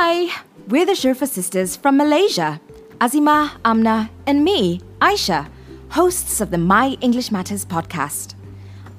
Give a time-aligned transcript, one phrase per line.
[0.00, 0.32] Hi,
[0.68, 2.60] we're the Shurfa sisters from Malaysia.
[3.00, 5.48] Azimah, Amna, and me, Aisha,
[5.88, 8.36] hosts of the My English Matters podcast.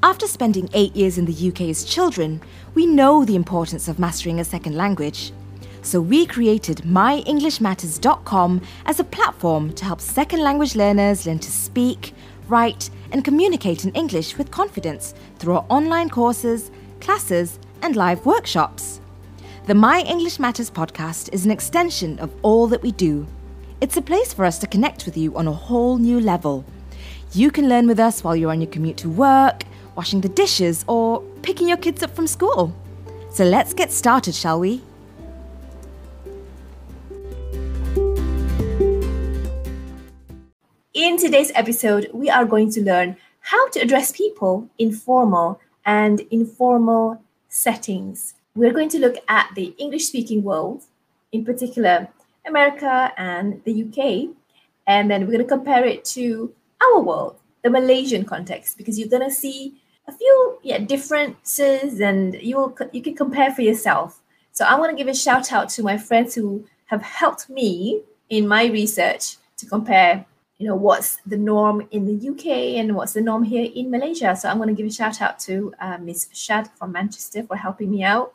[0.03, 2.41] After spending eight years in the UK as children,
[2.75, 5.31] we know the importance of mastering a second language.
[5.83, 12.13] So we created myenglishmatters.com as a platform to help second language learners learn to speak,
[12.49, 18.98] write, and communicate in English with confidence through our online courses, classes, and live workshops.
[19.69, 23.27] The My English Matters podcast is an extension of all that we do.
[23.81, 26.65] It's a place for us to connect with you on a whole new level.
[27.33, 29.61] You can learn with us while you're on your commute to work,
[29.93, 32.73] washing the dishes, or picking your kids up from school.
[33.29, 34.81] So let's get started, shall we?
[40.95, 46.21] In today's episode, we are going to learn how to address people in formal and
[46.31, 48.33] informal settings.
[48.59, 50.83] We're going to look at the English speaking world,
[51.31, 52.09] in particular
[52.45, 54.35] America and the UK,
[54.85, 59.07] and then we're going to compare it to our world, the Malaysian context, because you're
[59.07, 59.75] going to see
[60.09, 64.19] a few yeah, differences and you will you can compare for yourself.
[64.51, 68.01] So I want to give a shout out to my friends who have helped me
[68.29, 70.25] in my research to compare
[70.59, 74.35] you know what's the norm in the UK and what's the norm here in Malaysia.
[74.35, 77.55] So I'm going to give a shout out to uh, Miss Shad from Manchester for
[77.55, 78.33] helping me out,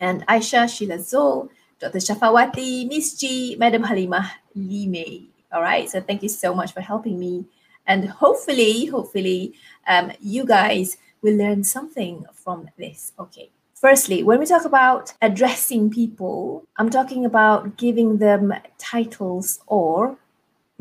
[0.00, 1.98] and Aisha, Sheila Zul, Dr.
[1.98, 5.28] Shafawati, Miss G, Madam Halimah Lime.
[5.52, 7.46] All right, so thank you so much for helping me,
[7.86, 9.54] and hopefully, hopefully,
[9.86, 13.12] um, you guys will learn something from this.
[13.20, 13.50] Okay.
[13.74, 20.18] Firstly, when we talk about addressing people, I'm talking about giving them titles or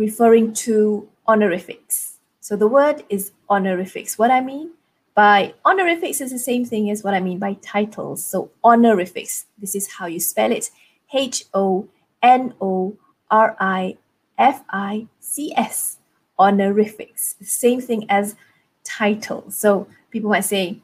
[0.01, 2.17] referring to honorifics.
[2.39, 4.17] So the word is honorifics.
[4.17, 4.71] What I mean
[5.13, 8.25] by honorifics is the same thing as what I mean by titles.
[8.25, 10.71] So honorifics, this is how you spell it
[11.13, 11.87] H O
[12.23, 12.97] N O
[13.29, 13.97] R I
[14.39, 15.99] F I C S.
[16.39, 18.35] Honorifics, same thing as
[18.83, 19.55] titles.
[19.55, 20.79] So people might say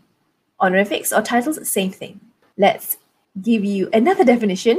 [0.59, 2.19] honorifics or titles, same thing.
[2.55, 2.97] Let's
[3.41, 4.77] give you another definition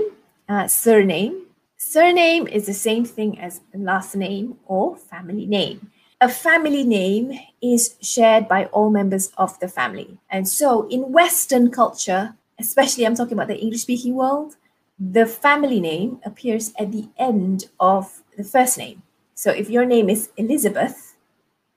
[0.49, 1.48] uh, surname
[1.81, 5.93] Surname is the same thing as last name or family name.
[6.21, 10.19] A family name is shared by all members of the family.
[10.29, 14.57] And so in Western culture, especially I'm talking about the English speaking world,
[14.99, 19.05] the family name appears at the end of the first name.
[19.37, 21.15] So if your name is Elizabeth,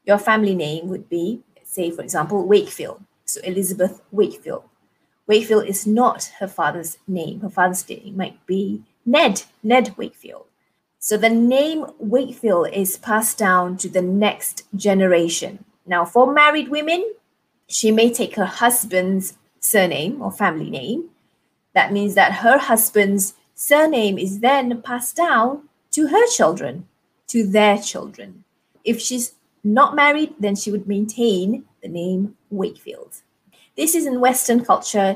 [0.03, 3.03] your family name would be, say, for example, Wakefield.
[3.25, 4.63] So Elizabeth Wakefield.
[5.27, 7.41] Wakefield is not her father's name.
[7.41, 10.45] Her father's name might be Ned, Ned Wakefield.
[10.99, 15.65] So the name Wakefield is passed down to the next generation.
[15.85, 17.13] Now, for married women,
[17.67, 21.09] she may take her husband's surname or family name.
[21.73, 26.87] That means that her husband's surname is then passed down to her children,
[27.27, 28.43] to their children.
[28.83, 33.21] If she's not married, then she would maintain the name Wakefield.
[33.75, 35.15] This is in Western culture,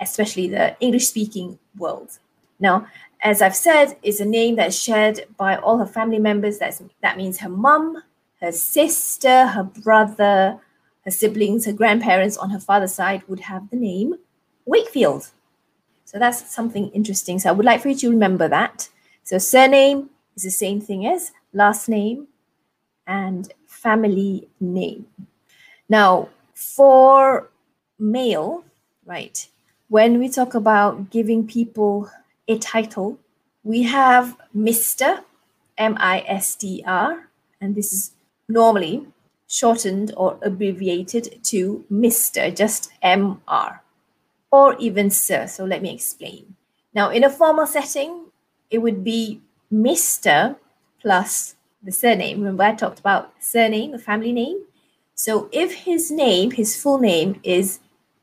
[0.00, 2.18] especially the English speaking world.
[2.60, 2.86] Now,
[3.26, 6.58] as I've said, is a name that's shared by all her family members.
[6.58, 8.00] That's, that means her mum,
[8.40, 10.60] her sister, her brother,
[11.04, 14.14] her siblings, her grandparents on her father's side would have the name
[14.64, 15.32] Wakefield.
[16.04, 17.40] So that's something interesting.
[17.40, 18.88] So I would like for you to remember that.
[19.24, 22.28] So surname is the same thing as last name
[23.08, 25.04] and family name.
[25.88, 27.50] Now, for
[27.98, 28.64] male,
[29.04, 29.48] right,
[29.88, 32.08] when we talk about giving people
[32.48, 33.18] a title,
[33.64, 35.22] we have Mr.
[35.78, 37.28] M I S T R,
[37.60, 38.12] and this is
[38.48, 39.06] normally
[39.48, 42.54] shortened or abbreviated to Mr.
[42.54, 43.80] just MR,
[44.50, 45.46] or even Sir.
[45.46, 46.56] So let me explain.
[46.94, 48.26] Now, in a formal setting,
[48.70, 49.40] it would be
[49.72, 50.56] Mr.
[51.00, 52.38] plus the surname.
[52.38, 54.62] Remember, I talked about surname, the family name.
[55.14, 57.80] So if his name, his full name is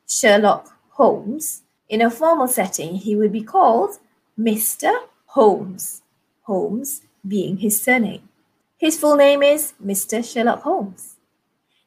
[0.08, 3.98] Sherlock Holmes, in a formal setting, he would be called
[4.38, 4.92] Mr.
[5.26, 6.02] Holmes,
[6.42, 8.28] Holmes being his surname.
[8.76, 10.24] His full name is Mr.
[10.24, 11.16] Sherlock Holmes.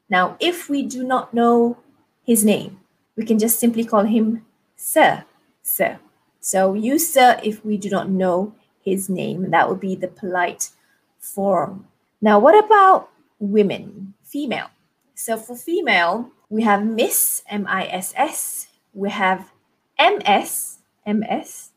[0.08, 1.78] Now, if we do not know
[2.24, 2.80] his name,
[3.16, 4.46] we can just simply call him
[4.76, 5.24] Sir,
[5.62, 5.98] Sir.
[6.40, 9.50] So use Sir if we do not know his name.
[9.50, 10.70] That would be the polite
[11.18, 11.86] form.
[12.20, 14.70] Now, what about women, female?
[15.14, 19.52] So for female, we have Miss, M I S S, we have
[19.98, 21.70] MS, MS,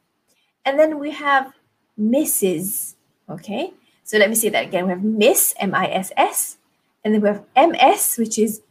[0.65, 1.53] and then we have
[1.99, 2.95] Mrs.
[3.29, 3.73] Okay,
[4.03, 4.85] so let me say that again.
[4.85, 6.57] We have Miss, M I S S,
[7.03, 8.61] and then we have MS, which is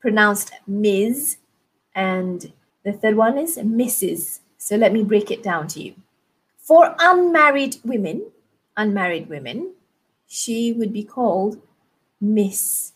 [0.00, 1.38] pronounced Ms.
[1.94, 2.52] And
[2.84, 4.40] the third one is Mrs.
[4.56, 5.94] So let me break it down to you.
[6.56, 8.30] For unmarried women,
[8.76, 9.72] unmarried women,
[10.26, 11.60] she would be called
[12.20, 12.92] Miss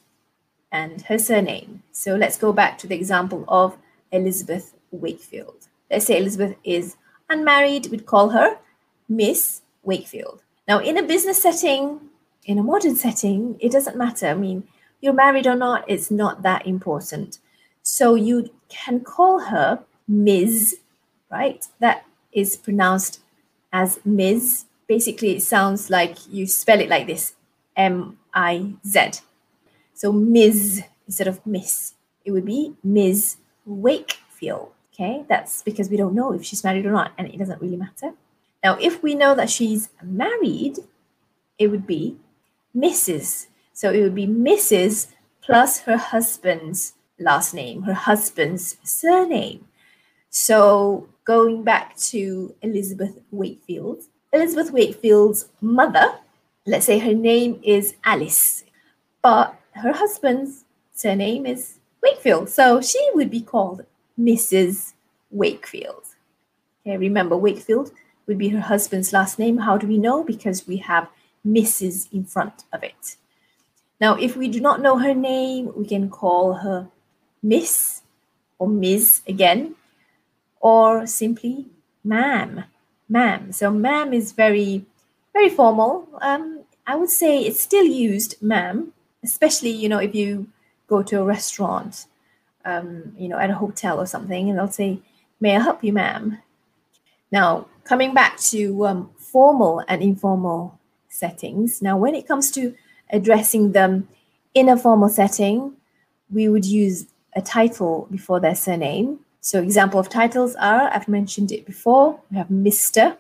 [0.71, 1.83] and her surname.
[1.93, 3.77] So let's go back to the example of
[4.11, 5.69] Elizabeth Wakefield.
[5.91, 6.97] Let's say Elizabeth is
[7.33, 8.59] unmarried, we'd call her
[9.09, 10.43] Miss Wakefield.
[10.69, 12.01] Now, in a business setting,
[12.45, 14.27] in a modern setting, it doesn't matter.
[14.27, 14.65] I mean,
[15.01, 17.39] you're married or not, it's not that important.
[17.83, 20.79] So you can call her Ms.,
[21.31, 21.67] right?
[21.81, 23.21] That is pronounced
[23.73, 24.67] as Ms.
[24.87, 27.35] Basically, it sounds like you spell it like this
[27.77, 29.21] M I Z.
[29.95, 30.85] So Ms.
[31.07, 31.95] instead of Miss.
[32.25, 33.37] It would be Ms.
[33.67, 34.73] Wakefield.
[34.93, 37.77] Okay, that's because we don't know if she's married or not, and it doesn't really
[37.77, 38.13] matter.
[38.63, 40.79] Now, if we know that she's married,
[41.59, 42.17] it would be
[42.77, 43.47] Mrs.
[43.73, 45.09] So it would be Mrs.
[45.41, 49.67] plus her husband's last name, her husband's surname.
[50.31, 54.03] So going back to Elizabeth Wakefield,
[54.33, 56.19] Elizabeth Wakefield's mother,
[56.67, 58.65] let's say her name is Alice,
[59.23, 60.65] but her husband's
[60.95, 62.49] surname is Wakefield.
[62.49, 63.85] So she would be called
[64.19, 64.93] Mrs.
[65.31, 66.05] Wakefield.
[66.87, 67.93] Okay, remember Wakefield
[68.27, 69.59] would be her husband's last name.
[69.59, 70.25] How do we know?
[70.25, 71.09] Because we have
[71.47, 72.13] Mrs.
[72.13, 73.17] in front of it.
[74.01, 76.89] Now, if we do not know her name, we can call her
[77.43, 78.03] Miss
[78.59, 79.23] or Ms.
[79.27, 79.75] again,
[80.61, 81.67] or simply
[82.05, 82.65] ma'am.
[83.09, 83.53] Ma'am.
[83.53, 84.85] So ma'am is very,
[85.33, 86.09] very formal.
[86.21, 88.93] Um, I would say it's still used, ma'am,
[89.23, 90.49] especially you know if you
[90.89, 92.07] go to a restaurant,
[92.65, 95.01] um, you know, at a hotel or something, and they'll say,
[95.41, 96.39] "May I help you, ma'am?"
[97.31, 100.79] Now, coming back to um, formal and informal
[101.09, 101.81] settings.
[101.83, 102.75] Now, when it comes to
[103.11, 104.09] addressing them
[104.55, 105.73] in a formal setting,
[106.31, 109.21] we would use a title before their surname.
[109.41, 112.21] So, example of titles are I've mentioned it before.
[112.31, 113.17] We have Mr.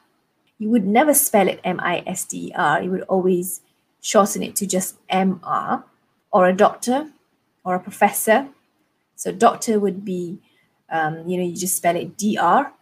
[0.58, 2.82] You would never spell it M I S D R.
[2.82, 3.60] You would always
[4.00, 5.84] shorten it to just M R,
[6.32, 7.10] or a doctor,
[7.64, 8.48] or a professor.
[9.22, 10.40] So, doctor would be,
[10.90, 12.72] um, you know, you just spell it DR.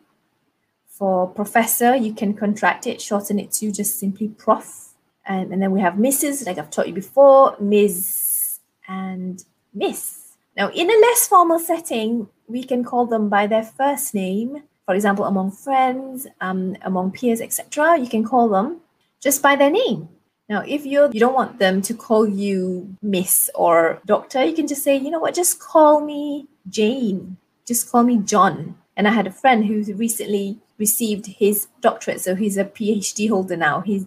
[0.88, 4.94] For professor, you can contract it, shorten it to just simply prof.
[5.26, 8.58] And, and then we have Mrs., like I've taught you before, Ms.
[8.88, 9.44] and
[9.74, 10.32] Miss.
[10.56, 14.62] Now, in a less formal setting, we can call them by their first name.
[14.86, 18.80] For example, among friends, um, among peers, etc., you can call them
[19.20, 20.08] just by their name.
[20.50, 24.66] Now, if you you don't want them to call you Miss or Doctor, you can
[24.66, 27.36] just say, you know what, just call me Jane.
[27.64, 28.76] Just call me John.
[28.96, 33.56] And I had a friend who recently received his doctorate, so he's a PhD holder
[33.56, 33.80] now.
[33.80, 34.06] He's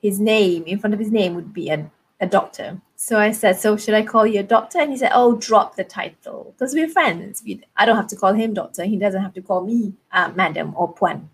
[0.00, 2.80] his name in front of his name would be a, a doctor.
[2.96, 4.78] So I said, So should I call you a doctor?
[4.80, 7.42] And he said, Oh, drop the title because we're friends.
[7.44, 8.84] We, I don't have to call him doctor.
[8.84, 11.28] He doesn't have to call me uh, madam or puan.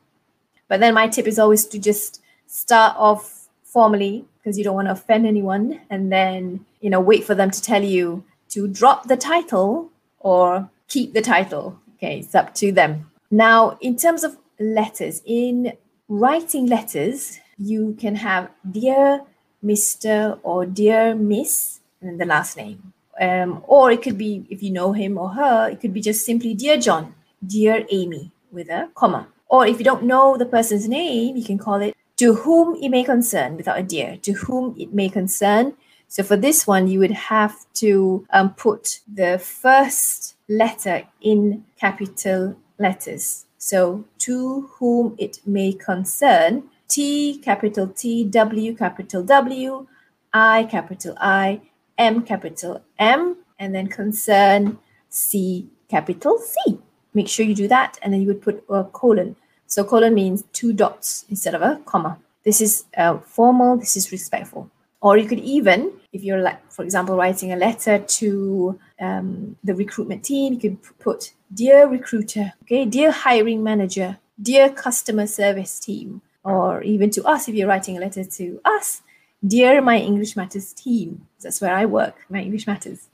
[0.66, 4.88] But then my tip is always to just start off formally because you don't want
[4.88, 9.06] to offend anyone and then, you know, wait for them to tell you to drop
[9.06, 9.90] the title
[10.20, 11.78] or keep the title.
[11.96, 13.10] Okay, it's up to them.
[13.30, 15.74] Now, in terms of letters, in
[16.08, 19.20] writing letters, you can have dear
[19.62, 20.38] Mr.
[20.42, 22.94] or dear Miss and the last name.
[23.20, 26.24] Um, or it could be, if you know him or her, it could be just
[26.24, 27.14] simply dear John,
[27.46, 29.28] dear Amy with a comma.
[29.50, 32.90] Or if you don't know the person's name, you can call it to whom it
[32.90, 35.74] may concern without a dear, to whom it may concern.
[36.08, 42.56] So for this one, you would have to um, put the first letter in capital
[42.78, 43.46] letters.
[43.58, 49.86] So to whom it may concern T, capital T, W, capital W,
[50.32, 51.60] I, capital I,
[51.98, 56.78] M, capital M, and then concern C, capital C.
[57.14, 59.36] Make sure you do that, and then you would put a colon.
[59.68, 62.18] So colon means two dots instead of a comma.
[62.44, 64.68] This is uh, formal, this is respectful.
[65.00, 69.74] Or you could even, if you're like, for example, writing a letter to um, the
[69.76, 76.20] recruitment team, you could put, Dear recruiter, okay, dear hiring manager, dear customer service team,
[76.48, 79.02] or even to us if you're writing a letter to us
[79.46, 83.08] dear my english matters team that's where i work my english matters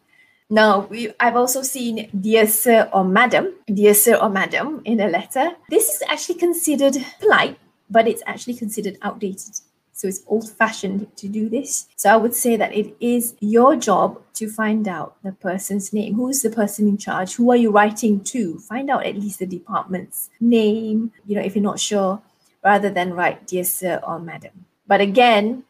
[0.55, 5.09] now we, i've also seen dear sir or madam dear sir or madam in a
[5.09, 7.59] letter this is actually considered polite
[7.91, 9.61] but it's actually considered outdated
[9.97, 11.87] so it's old fashioned to do this.
[11.95, 16.15] So I would say that it is your job to find out the person's name.
[16.15, 17.35] Who is the person in charge?
[17.37, 18.59] Who are you writing to?
[18.59, 21.13] Find out at least the department's name.
[21.27, 22.21] You know, if you're not sure,
[22.65, 24.67] rather than write dear sir or madam.
[24.89, 25.63] But again,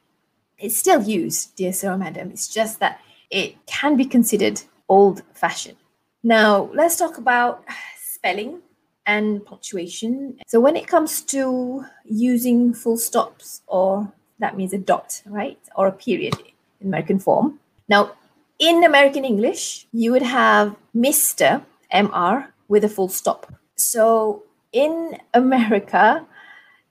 [0.58, 2.30] it's still used, dear sir or madam.
[2.30, 3.00] It's just that
[3.30, 5.78] it can be considered old fashioned.
[6.22, 7.64] Now, let's talk about
[7.98, 8.60] spelling.
[9.06, 10.38] and punctuation.
[10.46, 15.58] So when it comes to using full stops or that means a dot, right?
[15.76, 16.34] Or a period
[16.80, 17.60] in American form.
[17.88, 18.12] Now,
[18.58, 21.62] in American English, you would have Mr.
[21.92, 23.52] MR with a full stop.
[23.76, 26.26] So in America,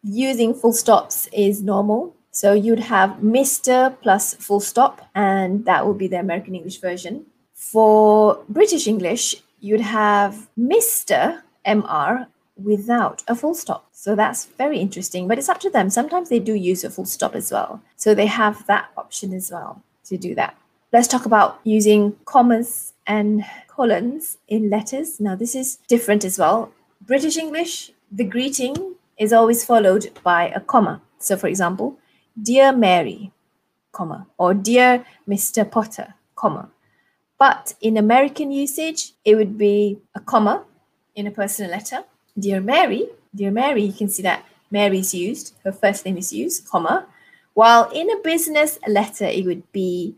[0.03, 2.15] using full stops is normal.
[2.31, 3.95] So you'd have Mr.
[4.01, 7.25] plus full stop, and that would be the American English version.
[7.71, 11.41] For British English, you'd have Mr.
[11.65, 12.27] MR
[12.57, 13.87] without a full stop.
[13.93, 15.89] So that's very interesting, but it's up to them.
[15.89, 17.81] Sometimes they do use a full stop as well.
[17.95, 20.55] So they have that option as well to do that.
[20.91, 25.19] Let's talk about using commas and colons in letters.
[25.19, 26.71] Now, this is different as well.
[27.01, 31.01] British English, the greeting is always followed by a comma.
[31.17, 31.97] So, for example,
[32.39, 33.31] Dear Mary,
[33.93, 35.69] comma, or Dear Mr.
[35.69, 36.69] Potter, comma.
[37.43, 40.63] But in American usage, it would be a comma
[41.13, 42.05] in a personal letter.
[42.39, 46.31] Dear Mary, Dear Mary, you can see that Mary is used, her first name is
[46.31, 47.05] used, comma.
[47.53, 50.15] While in a business letter, it would be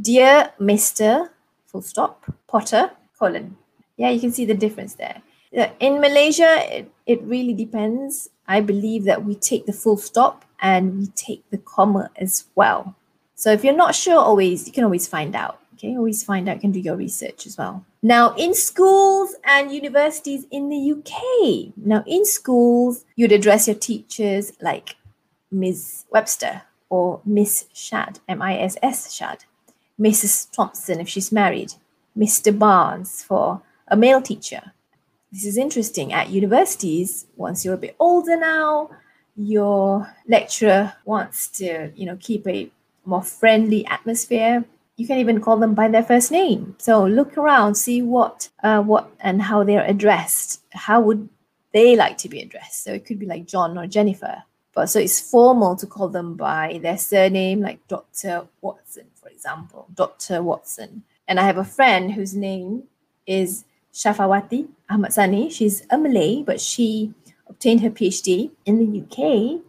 [0.00, 1.30] Dear Mr.
[1.66, 3.56] full stop, Potter, colon.
[3.96, 5.20] Yeah, you can see the difference there.
[5.80, 8.30] In Malaysia, it, it really depends.
[8.46, 12.94] I believe that we take the full stop and we take the comma as well.
[13.34, 15.58] So if you're not sure always, you can always find out.
[15.78, 17.86] Okay, always find out, can do your research as well.
[18.02, 24.50] Now, in schools and universities in the UK, now in schools, you'd address your teachers
[24.60, 24.96] like
[25.52, 26.04] Ms.
[26.10, 29.44] Webster or Miss Shad, M I S S Shad,
[30.00, 30.50] Mrs.
[30.50, 31.74] Thompson if she's married,
[32.16, 32.58] Mr.
[32.58, 34.72] Barnes for a male teacher.
[35.30, 36.12] This is interesting.
[36.12, 38.90] At universities, once you're a bit older now,
[39.36, 42.68] your lecturer wants to, you know, keep a
[43.04, 44.64] more friendly atmosphere
[44.98, 46.74] you can even call them by their first name.
[46.78, 50.60] So look around, see what, uh, what and how they're addressed.
[50.72, 51.28] How would
[51.72, 52.82] they like to be addressed?
[52.82, 54.42] So it could be like John or Jennifer.
[54.74, 58.48] But so it's formal to call them by their surname, like Dr.
[58.60, 60.42] Watson, for example, Dr.
[60.42, 61.04] Watson.
[61.28, 62.82] And I have a friend whose name
[63.24, 63.64] is
[63.94, 65.48] Shafawati Ahmad Sani.
[65.48, 67.14] She's a Malay, but she
[67.48, 69.60] obtained her PhD in the UK.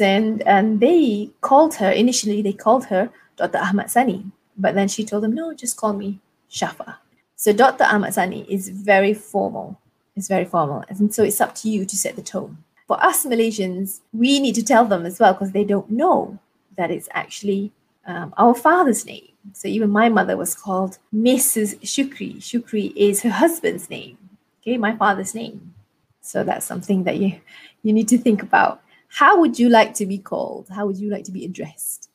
[0.00, 3.58] And, and they called her, initially, they called her Dr.
[3.58, 4.26] Ahmad Sani.
[4.62, 6.94] But then she told him, no, just call me Shafa.
[7.34, 7.82] So Dr.
[7.82, 9.80] Ahmad Sani is very formal.
[10.14, 10.84] It's very formal.
[10.88, 12.58] And so it's up to you to set the tone.
[12.86, 16.38] For us Malaysians, we need to tell them as well because they don't know
[16.76, 17.72] that it's actually
[18.06, 19.28] um, our father's name.
[19.52, 21.80] So even my mother was called Mrs.
[21.80, 22.36] Shukri.
[22.36, 24.16] Shukri is her husband's name.
[24.60, 25.74] Okay, my father's name.
[26.20, 27.40] So that's something that you
[27.82, 28.80] you need to think about.
[29.08, 30.68] How would you like to be called?
[30.68, 32.11] How would you like to be addressed?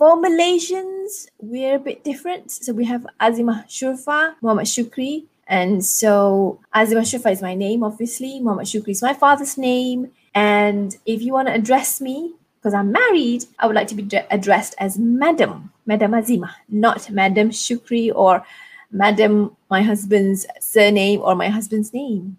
[0.00, 2.50] For Malaysians, we're a bit different.
[2.50, 5.26] So we have Azimah Shurfa, Muhammad Shukri.
[5.46, 8.40] And so Azimah Shurfa is my name, obviously.
[8.40, 10.10] Muhammad Shukri is my father's name.
[10.34, 14.08] And if you want to address me, because I'm married, I would like to be
[14.30, 18.42] addressed as Madam, Madam Azimah, not Madam Shukri or
[18.90, 22.38] Madam, my husband's surname or my husband's name.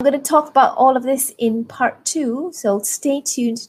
[0.00, 3.68] I'm going to talk about all of this in part two, so stay tuned.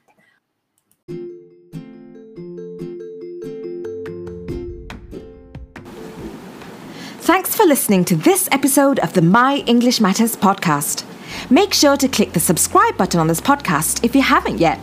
[7.25, 11.03] Thanks for listening to this episode of the My English Matters podcast.
[11.49, 14.79] Make sure to click the subscribe button on this podcast if you haven't yet.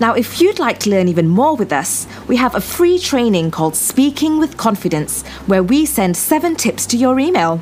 [0.00, 3.52] Now, if you'd like to learn even more with us, we have a free training
[3.52, 7.60] called Speaking with Confidence, where we send seven tips to your email.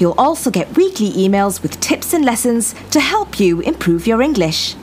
[0.00, 4.74] You'll also get weekly emails with tips and lessons to help you improve your English.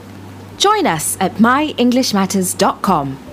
[0.56, 3.29] Join us at myenglishmatters.com.